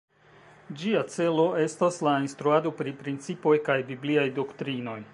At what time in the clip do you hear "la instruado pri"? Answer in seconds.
2.09-2.97